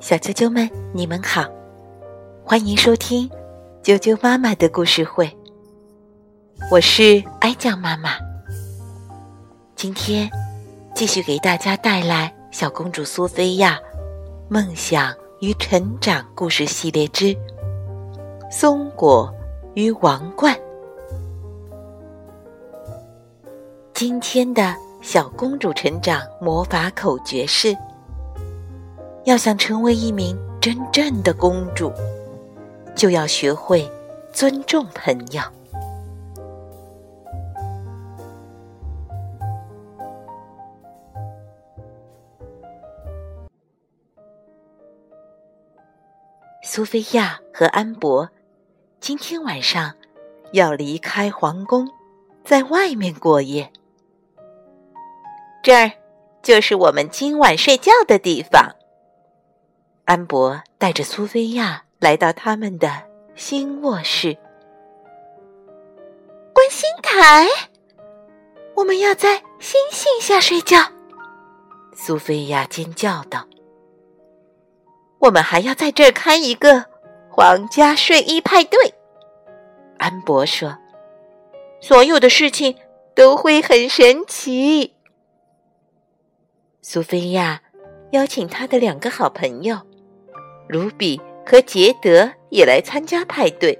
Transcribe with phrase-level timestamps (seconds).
[0.00, 1.44] 小啾啾们，你们好，
[2.44, 3.28] 欢迎收听
[3.82, 5.30] 啾啾妈妈的故事会。
[6.70, 8.10] 我是哀酱妈妈，
[9.74, 10.30] 今天
[10.94, 13.80] 继续给大家带来《小公主苏菲亚
[14.48, 17.36] 梦想与成长故事系列之
[18.50, 19.32] 松果
[19.74, 20.54] 与王冠》。
[23.94, 27.76] 今天的小公主成长魔法口诀是。
[29.26, 31.92] 要想成为一名真正的公主，
[32.94, 33.90] 就要学会
[34.32, 35.42] 尊重朋友。
[46.62, 48.30] 苏菲亚和安博
[49.00, 49.92] 今天晚上
[50.52, 51.88] 要离开皇宫，
[52.44, 53.72] 在外面过夜。
[55.64, 55.90] 这儿
[56.44, 58.76] 就是我们今晚睡觉的地方。
[60.06, 63.02] 安博带着苏菲亚来到他们的
[63.34, 64.38] 新卧室。
[66.52, 67.48] 观星台，
[68.76, 70.78] 我们要在星星下睡觉。
[71.92, 73.48] 苏菲亚尖叫道
[75.18, 76.84] ：“我们还要在这儿开一个
[77.28, 78.94] 皇家睡衣派对。”
[79.98, 80.78] 安博说
[81.82, 82.76] ：“所有的事情
[83.12, 84.94] 都会很神奇。”
[86.80, 87.60] 苏菲亚
[88.12, 89.80] 邀请她的两个好朋友。
[90.68, 93.78] 卢比和杰德也来参加派对。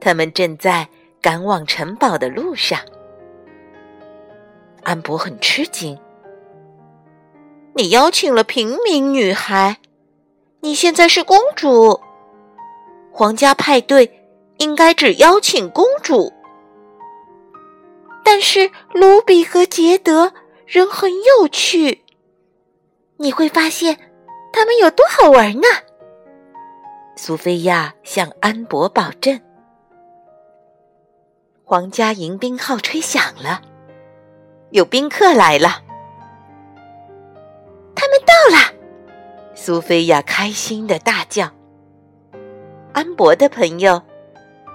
[0.00, 0.88] 他们正在
[1.20, 2.78] 赶往城堡的路上。
[4.82, 5.98] 安博很吃惊
[7.74, 9.78] ：“你邀请了平民女孩，
[10.60, 12.00] 你现在是公主。
[13.12, 16.32] 皇家派对应该只邀请公主。
[18.24, 20.32] 但是卢比和杰德
[20.66, 22.02] 人很有趣，
[23.16, 23.98] 你会发现。”
[24.52, 25.66] 他们有多好玩呢？
[27.16, 29.40] 苏菲亚向安博保证。
[31.64, 33.62] 皇家迎宾号吹响了，
[34.70, 35.82] 有宾客来了。
[37.94, 38.74] 他们到了，
[39.54, 41.50] 苏菲亚开心的大叫。
[42.92, 44.02] 安博的朋友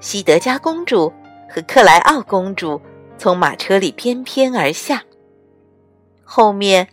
[0.00, 1.12] 西德加公主
[1.50, 2.80] 和克莱奥公主
[3.18, 5.02] 从马车里翩翩而下，
[6.24, 6.88] 后面。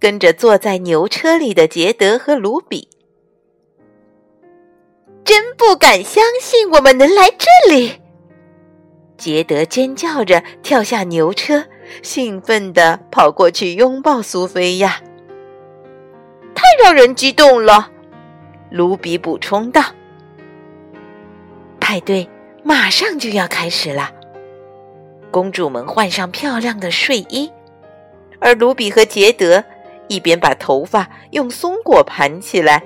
[0.00, 2.88] 跟着坐在牛车里的杰德和卢比，
[5.24, 8.00] 真不敢相信我们能来这里。
[9.16, 11.64] 杰德尖叫着跳下牛车，
[12.02, 15.00] 兴奋地跑过去拥抱苏菲亚。
[16.54, 17.90] 太让人激动了，
[18.70, 19.82] 卢比补充道。
[21.80, 22.28] 派对
[22.62, 24.12] 马上就要开始了，
[25.32, 27.50] 公主们换上漂亮的睡衣，
[28.38, 29.64] 而卢比和杰德。
[30.08, 32.82] 一边把头发用松果盘起来，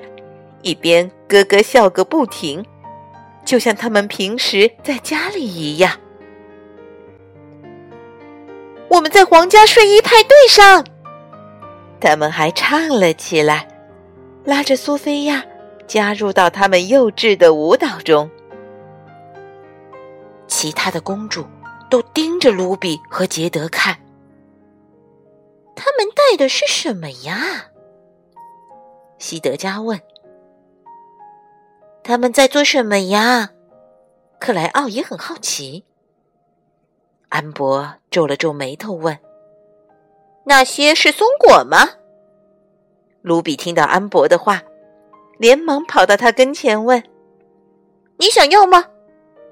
[0.63, 2.65] 一边咯咯笑个不停，
[3.45, 5.99] 就像他们平时在家里一样。
[8.89, 10.85] 我们在皇家睡衣派对上，
[12.01, 13.67] 他们还唱了起来，
[14.45, 15.45] 拉着苏菲亚
[15.87, 18.31] 加入到他们幼稚的舞蹈中。
[20.47, 21.47] 其他的公主
[21.89, 23.97] 都盯着卢比和杰德看。
[25.75, 27.71] 他们带的是什么呀？
[29.19, 30.01] 西德加问。
[32.05, 33.51] 他们在做什么呀？
[34.41, 35.85] 克莱奥也很好奇。
[37.29, 39.19] 安博皱了皱眉头问
[40.45, 41.89] ：“那些是松果吗？”
[43.23, 44.63] 卢比听到安博的话，
[45.39, 47.03] 连忙跑到他跟前问
[48.19, 48.87] ：“你想要吗？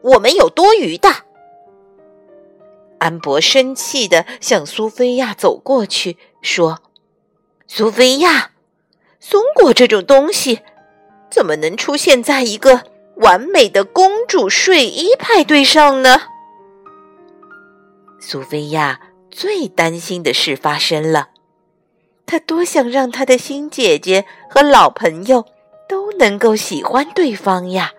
[0.02, 1.08] 我们有多余的。”
[3.00, 6.80] 安博生气的向苏菲亚走过去，说
[7.66, 8.52] ：“苏菲亚，
[9.18, 10.60] 松果这种东西
[11.30, 12.84] 怎么能出现在一个
[13.16, 16.20] 完美的公主睡衣派对上呢？”
[18.20, 19.00] 苏菲亚
[19.30, 21.30] 最担心的事发生了，
[22.26, 25.46] 她多想让她的新姐姐和老朋友
[25.88, 27.92] 都能够喜欢对方呀！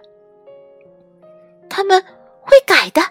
[1.68, 2.04] 他们
[2.42, 3.02] 会改的。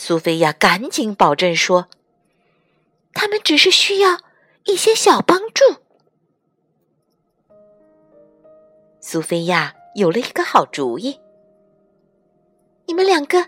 [0.00, 1.88] 苏菲亚赶紧保证说
[3.12, 4.20] ：“他们只是需要
[4.62, 5.64] 一些小帮助。”
[9.02, 11.18] 苏菲亚有了一个好主意
[12.86, 13.38] ：“你们两个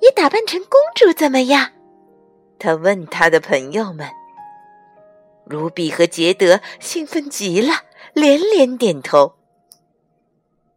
[0.00, 1.70] 也打扮成公主怎么样？”
[2.58, 4.10] 他问他的朋友们。
[5.44, 7.84] 卢比和杰德兴奋极了，
[8.14, 9.36] 连连点头。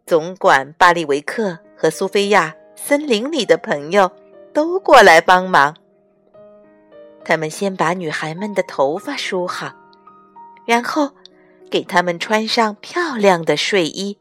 [0.06, 4.12] 总管巴利维克和苏菲亚森林里的朋友。
[4.53, 5.75] 都过来帮忙。
[7.24, 9.74] 他们先把女孩们的头发梳好，
[10.65, 11.12] 然后
[11.69, 14.18] 给她们穿上漂亮的睡衣，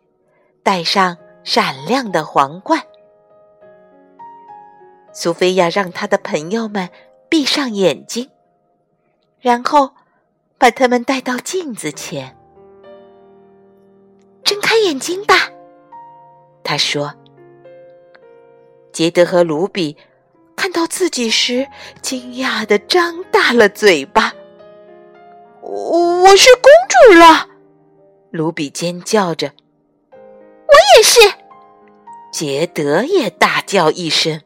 [0.63, 2.83] 戴上闪亮的皇冠。
[5.13, 6.89] 苏菲亚让她的朋友们
[7.29, 8.31] 闭上眼睛，
[9.41, 9.93] 然后
[10.59, 12.37] 把他们带到镜子前。
[14.45, 15.35] 睁开眼睛吧，
[16.63, 17.15] 他说。
[18.93, 19.97] 杰德和卢比
[20.71, 21.67] 看到自己时，
[22.01, 24.33] 惊讶的张大了嘴巴。
[25.61, 27.49] 我是公主了，
[28.31, 29.51] 卢比尖叫着。
[30.13, 31.19] 我也是，
[32.31, 34.41] 杰德也大叫一声。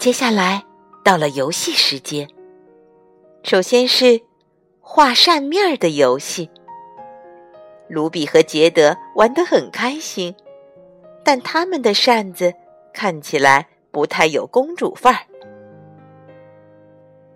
[0.00, 0.64] 接下来
[1.04, 2.28] 到了游戏时间。
[3.44, 4.20] 首先是
[4.80, 6.50] 画扇面的游戏。
[7.88, 10.34] 卢比和杰德玩得很开心，
[11.24, 12.52] 但他们的扇子
[12.94, 15.20] 看起来不太有公主范儿。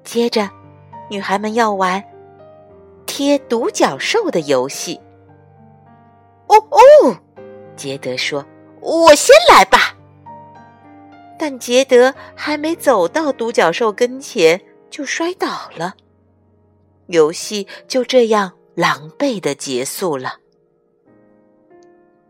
[0.03, 0.49] 接着。
[1.11, 2.05] 女孩们要玩
[3.07, 5.01] 贴独角兽的游戏。
[6.49, 7.17] 哦哦，
[7.77, 8.45] 杰德说
[8.83, 9.97] ：“我先来吧。”
[11.41, 15.95] 但杰德还没走到独角兽跟前，就摔倒了。
[17.07, 20.35] 游戏就这样狼狈的结束了。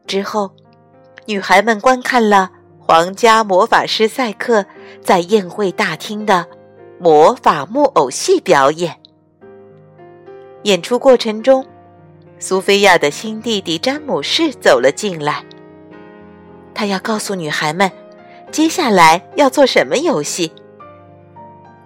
[0.06, 0.52] 之后，
[1.26, 2.52] 女孩们观看了
[2.90, 4.64] 皇家魔法师赛克
[5.04, 6.46] 在宴会大厅的。
[6.98, 8.96] 魔法木偶戏表演。
[10.62, 11.66] 演出过程中，
[12.38, 15.44] 苏菲亚的新弟弟詹姆士走了进来。
[16.74, 17.92] 他要告诉女孩们，
[18.50, 20.50] 接下来要做什么游戏。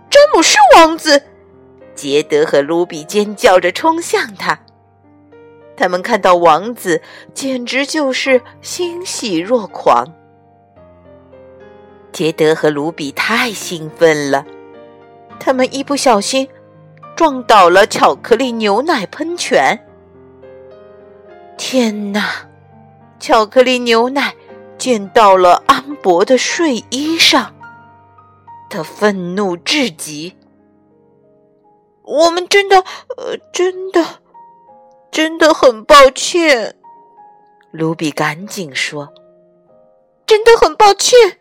[0.08, 1.20] 詹姆士王子，
[1.96, 4.56] 杰德和卢比尖叫着冲向他。
[5.76, 7.02] 他们看到王子，
[7.34, 10.06] 简直就是欣喜若狂。
[12.12, 14.44] 杰德和卢比太兴奋了。
[15.40, 16.48] 他们一不小心
[17.16, 19.78] 撞倒了巧克力牛奶喷泉。
[21.56, 22.48] 天哪！
[23.18, 24.34] 巧克力牛奶
[24.76, 27.54] 溅到了安博的睡衣上，
[28.68, 30.36] 他愤怒至极。
[32.02, 32.78] 我们真的，
[33.16, 34.04] 呃，真的，
[35.12, 36.74] 真的很抱歉。
[37.70, 39.12] 卢比赶紧说
[40.26, 41.38] ：“真的很抱歉。”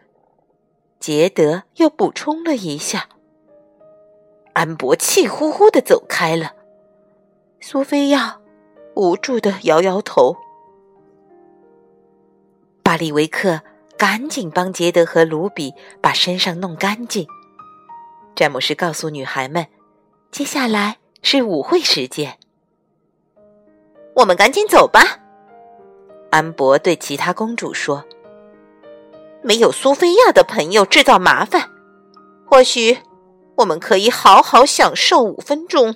[1.02, 3.10] 杰德又补充了一下。
[4.54, 6.54] 安博气呼呼的走开了，
[7.60, 8.40] 苏菲亚
[8.96, 10.38] 无助的摇摇头。
[12.84, 13.62] 巴利维克
[13.98, 17.26] 赶紧帮杰德和卢比把身上弄干净。
[18.36, 19.66] 詹姆斯告诉女孩们
[20.32, 22.38] ：“接下来是舞会时间，
[24.18, 25.02] 我们赶紧走吧。”
[26.30, 28.06] 安博对其他公主说
[29.44, 31.70] ：“没有苏菲亚的朋友制造麻烦，
[32.50, 33.00] 或许……”
[33.58, 35.96] 我们可以好好享受五分钟。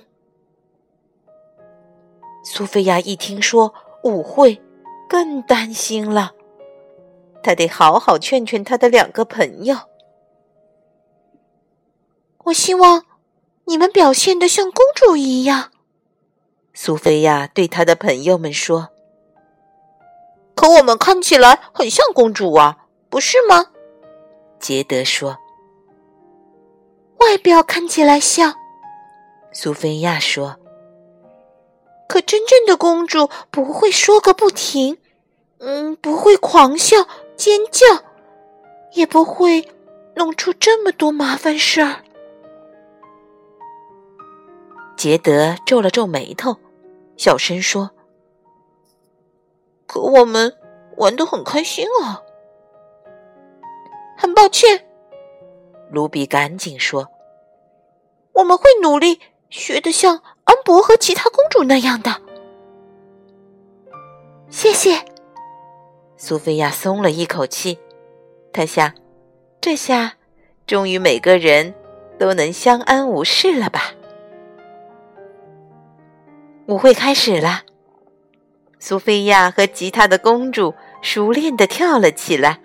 [2.44, 4.62] 苏菲亚一听说舞会，
[5.08, 6.32] 更担心了。
[7.42, 9.76] 她得好好劝劝她的两个朋友。
[12.44, 13.04] 我希望
[13.64, 15.72] 你们表现的像公主一样。
[16.72, 18.90] 苏菲亚对她的朋友们说
[20.54, 22.85] ：“可我们看起来很像公主啊，
[23.16, 23.64] 不是吗？”
[24.60, 25.38] 杰德说。
[27.18, 28.54] 外表看起来像，
[29.52, 30.54] 苏菲亚说
[32.06, 34.98] ：“可真正的公主不会说个不停，
[35.60, 37.86] 嗯，不会狂笑、尖叫，
[38.92, 39.66] 也不会
[40.14, 42.04] 弄出这么多麻烦事儿。”
[44.94, 46.54] 杰德皱了皱眉头，
[47.16, 47.92] 小声说
[49.88, 50.54] ：“可我们
[50.98, 52.20] 玩的很开心啊。”
[54.16, 54.86] 很抱歉。
[55.90, 57.08] 卢比赶紧说
[58.34, 59.20] ：“我们会努力
[59.50, 62.22] 学得像安博和其他公主那样的。”
[64.50, 65.04] 谢谢，
[66.16, 67.78] 苏菲亚松了一口气。
[68.52, 68.92] 她想，
[69.60, 70.14] 这下
[70.66, 71.74] 终于每个人
[72.18, 73.92] 都能相安无事了吧？
[76.66, 77.62] 舞会开始了，
[78.78, 82.60] 苏菲亚和其他的公主熟练的跳了起来，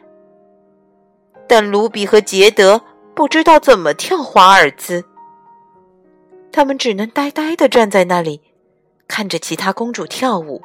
[1.52, 2.82] 但卢比和杰德。
[3.14, 5.04] 不知道怎么跳华尔兹，
[6.50, 8.42] 他们只能呆呆的站在那里，
[9.06, 10.62] 看着其他公主跳舞。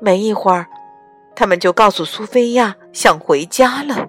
[0.00, 0.66] 没一会儿，
[1.36, 4.08] 他们就告诉苏菲亚想回家了。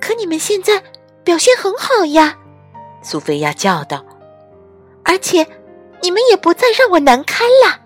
[0.00, 0.82] 可你们现在
[1.22, 2.36] 表现很好呀，
[3.00, 4.04] 苏菲亚叫道，
[5.04, 5.46] 而且
[6.02, 7.78] 你们也不再让我难堪了。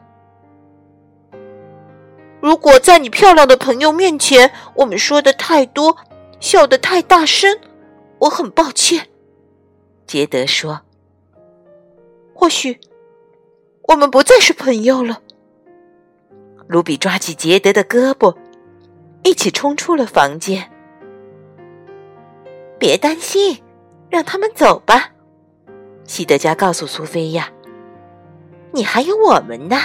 [2.47, 5.97] 如果在你漂亮的朋友面前，我们说的太多，
[6.39, 7.59] 笑得太大声，
[8.21, 9.09] 我很抱歉。”
[10.07, 10.83] 杰德说。
[12.33, 12.79] 或许
[13.89, 15.23] 我们不再是朋友了。
[16.69, 18.37] 卢比抓起杰德的胳膊，
[19.25, 20.71] 一起冲出了房间。
[22.79, 23.61] 别担心，
[24.09, 25.11] 让他们走吧。
[26.05, 27.51] 西德加告诉苏菲亚
[28.71, 29.77] ：“你还有我们呢。”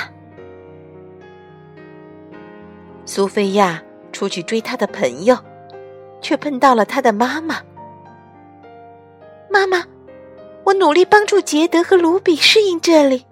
[3.06, 3.82] 苏菲亚
[4.12, 5.38] 出去追她的朋友，
[6.22, 7.62] 却碰到了她的妈妈。
[9.50, 9.84] 妈妈，
[10.64, 13.26] 我努力帮助杰德和卢比适应这里，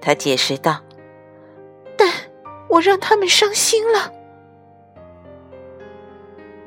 [0.00, 0.80] 她解释道。
[1.96, 2.08] 但
[2.68, 4.12] 我让他们伤心了。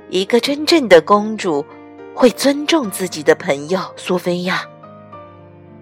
[0.09, 1.65] 一个真正的公主
[2.13, 4.61] 会尊重自己的朋友，苏菲亚。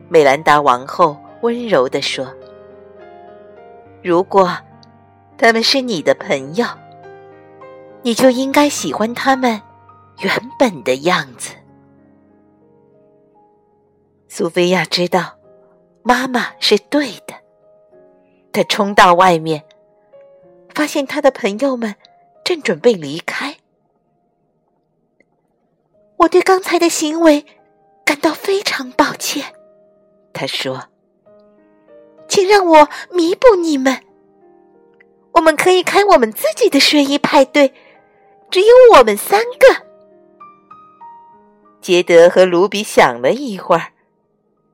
[0.08, 2.28] 美兰达王后温柔地说
[4.02, 4.56] ：“如果
[5.38, 6.66] 他们是你的朋友，
[8.02, 9.62] 你就应该喜欢他们
[10.20, 11.52] 原本的样子。”
[14.28, 15.38] 苏菲亚知道
[16.04, 17.34] 妈妈是对的，
[18.52, 19.64] 她冲到外面，
[20.74, 21.96] 发现她的朋友们
[22.44, 23.58] 正准备离开。
[26.18, 27.46] 我对刚才的行为
[28.06, 29.54] 感到非常抱歉。
[30.34, 30.90] 他说
[32.28, 34.05] ：“请让我弥补你们。
[35.36, 37.74] 我们可以开我们自己的睡衣派对，
[38.50, 39.86] 只有我们三个。”
[41.82, 43.94] 杰德和卢比想了一会儿，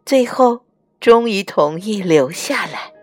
[0.06, 0.62] 最后
[1.00, 2.94] 终于同意留下来。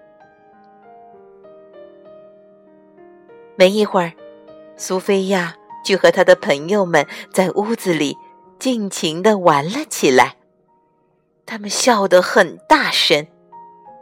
[3.57, 4.13] 没一会儿，
[4.77, 8.17] 苏菲亚就和他的朋友们在屋子里
[8.59, 10.37] 尽情的玩了起来。
[11.45, 13.27] 他们笑得很大声，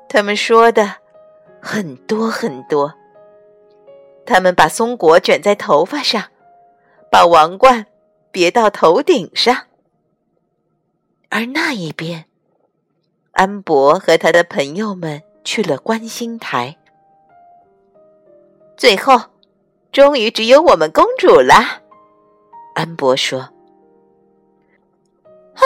[0.08, 0.96] 他们说的
[1.60, 2.94] 很多很多。
[4.26, 6.25] 他们把松果卷在头发上，
[7.11, 7.87] 把王冠
[8.30, 9.66] 别到头顶上。
[11.30, 12.26] 而那一边，
[13.33, 16.76] 安博和他的朋友们去了观星台。
[18.76, 19.30] 最后，
[19.92, 21.83] 终于只有我们公主了。
[22.75, 23.49] 安博说
[25.54, 25.56] ：“啊。”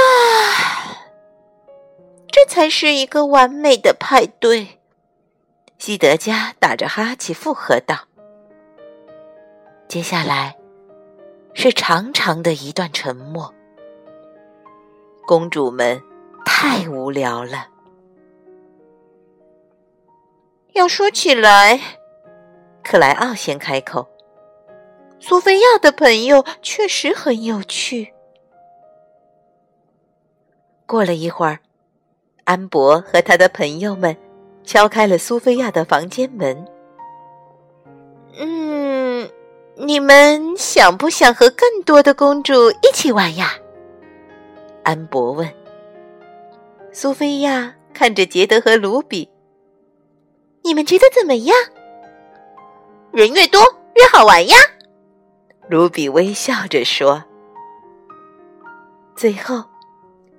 [2.33, 4.79] 这才是一个完美的派对，
[5.79, 8.07] 西德加打着哈欠附和道。
[9.90, 10.56] 接下来
[11.52, 13.52] 是长长的一段沉默。
[15.26, 16.00] 公主们
[16.47, 17.66] 太无聊了。
[20.75, 21.80] 要说起来，
[22.85, 24.09] 克莱奥先开口
[25.18, 28.14] ：“苏菲亚的朋友确实很有趣。”
[30.87, 31.59] 过了一会儿。
[32.44, 34.16] 安博和他的朋友们
[34.62, 36.64] 敲开了苏菲亚的房间门。
[39.87, 43.54] 你们想不想和更多的公主一起玩呀？
[44.82, 45.50] 安博问。
[46.92, 49.28] 苏菲亚看着杰德和卢比，
[50.62, 51.56] 你们觉得怎么样？
[53.10, 53.62] 人越多
[53.94, 54.56] 越好玩呀。
[55.68, 57.25] 卢比微笑着说。
[59.16, 59.64] 最后，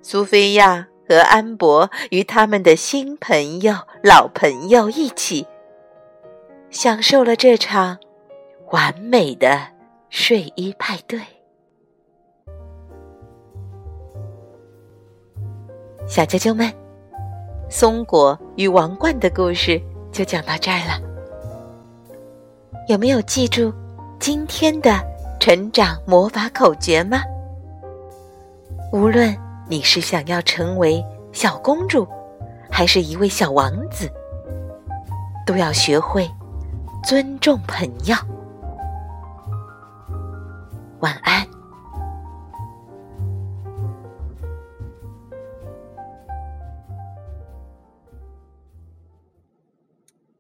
[0.02, 0.88] 苏菲亚。
[1.10, 5.46] 和安博与他们的新朋友、老朋友一起，
[6.70, 7.98] 享受了这场
[8.72, 9.60] 完美的
[10.10, 11.20] 睡衣派对。
[16.08, 16.72] 小啾啾们，
[17.70, 21.00] 松果与王冠的故事就讲到这儿了。
[22.88, 23.74] 有没有记住
[24.20, 25.00] 今天的
[25.40, 27.22] 成长魔法口诀吗？
[28.92, 29.36] 无论。
[29.70, 31.02] 你是想要成为
[31.32, 32.06] 小公主，
[32.70, 34.12] 还是一位小王子？
[35.46, 36.30] 都要学会
[37.02, 38.14] 尊重朋友。
[41.02, 41.51] 晚安。